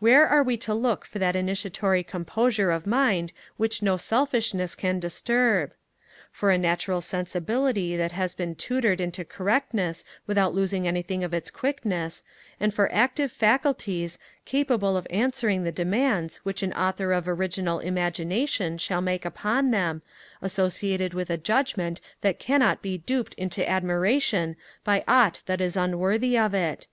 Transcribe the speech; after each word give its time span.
Where 0.00 0.26
are 0.26 0.42
we 0.42 0.56
to 0.56 0.74
look 0.74 1.04
for 1.04 1.20
that 1.20 1.36
initiatory 1.36 2.02
composure 2.02 2.72
of 2.72 2.84
mind 2.84 3.32
which 3.58 3.80
no 3.80 3.96
selfishness 3.96 4.74
can 4.74 4.98
disturb? 4.98 5.72
For 6.32 6.50
a 6.50 6.58
natural 6.58 7.00
sensibility 7.00 7.94
that 7.96 8.10
has 8.10 8.34
been 8.34 8.56
tutored 8.56 9.00
into 9.00 9.24
correctness 9.24 10.04
without 10.26 10.52
losing 10.52 10.88
anything 10.88 11.22
of 11.22 11.32
its 11.32 11.48
quickness; 11.52 12.24
and 12.58 12.74
for 12.74 12.92
active 12.92 13.30
faculties, 13.30 14.18
capable 14.44 14.96
of 14.96 15.06
answering 15.10 15.62
the 15.62 15.70
demands 15.70 16.38
which 16.38 16.64
an 16.64 16.72
Author 16.72 17.12
of 17.12 17.28
original 17.28 17.78
imagination 17.78 18.78
shall 18.78 19.00
make 19.00 19.24
upon 19.24 19.70
them, 19.70 20.02
associated 20.42 21.14
with 21.14 21.30
a 21.30 21.36
judgement 21.36 22.00
that 22.20 22.40
cannot 22.40 22.80
he 22.82 22.98
duped 22.98 23.34
into 23.34 23.64
admiration 23.70 24.56
by 24.82 25.04
aught 25.06 25.40
that 25.46 25.60
is 25.60 25.76
unworthy 25.76 26.36
of 26.36 26.52
it? 26.52 26.88